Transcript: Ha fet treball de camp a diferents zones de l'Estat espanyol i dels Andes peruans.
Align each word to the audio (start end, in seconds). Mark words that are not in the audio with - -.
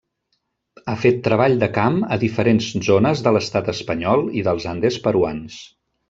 Ha 0.91 0.93
fet 1.01 1.19
treball 1.27 1.57
de 1.63 1.67
camp 1.75 1.99
a 2.15 2.17
diferents 2.23 2.69
zones 2.87 3.21
de 3.27 3.33
l'Estat 3.37 3.69
espanyol 3.77 4.25
i 4.41 4.45
dels 4.49 4.65
Andes 4.73 4.97
peruans. 5.05 5.59